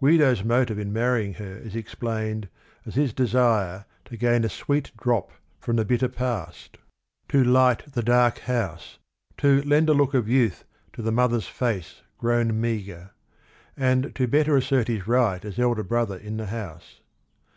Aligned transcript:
Guido's 0.00 0.42
motive 0.42 0.76
in 0.76 0.92
marrying 0.92 1.34
her 1.34 1.56
is 1.56 1.76
explained 1.76 2.48
as 2.84 2.96
his 2.96 3.12
desire 3.12 3.84
to 4.06 4.16
gain 4.16 4.42
a 4.42 4.48
"sweet 4.48 4.90
drop 5.00 5.30
from 5.60 5.76
the 5.76 5.84
bitter 5.84 6.08
Past," 6.08 6.78
"to 7.28 7.44
THE 7.44 7.44
OTHER 7.44 7.46
HALF 7.46 7.46
ROME 7.46 7.52
29 7.52 7.54
light 7.86 7.92
the 7.92 8.02
dark 8.02 8.38
house," 8.40 8.98
to 9.36 9.62
"lend 9.62 9.88
a 9.88 9.94
look 9.94 10.14
of 10.14 10.28
youth 10.28 10.64
to 10.94 11.00
the 11.00 11.12
mother's 11.12 11.46
face 11.46 12.02
grown 12.18 12.60
meagre," 12.60 13.10
and 13.76 14.12
to 14.16 14.26
better 14.26 14.56
assert 14.56 14.88
his 14.88 15.06
right 15.06 15.44
as 15.44 15.60
elder 15.60 15.84
brother 15.84 16.16
in 16.16 16.38
the 16.38 16.46
home. 16.46 16.80